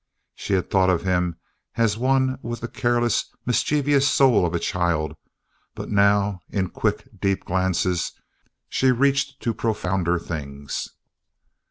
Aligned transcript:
She 0.33 0.53
had 0.53 0.71
thought 0.71 0.89
of 0.89 1.03
him 1.03 1.35
as 1.75 1.95
one 1.95 2.39
with 2.41 2.61
the 2.61 2.67
careless, 2.67 3.25
mischievous 3.45 4.09
soul 4.09 4.47
of 4.47 4.55
a 4.55 4.59
child 4.59 5.15
but 5.75 5.91
now, 5.91 6.39
in 6.49 6.71
quick, 6.71 7.07
deep 7.21 7.45
glances, 7.45 8.11
she 8.67 8.91
reached 8.91 9.39
to 9.43 9.53
profounder 9.53 10.17
things. 10.17 10.89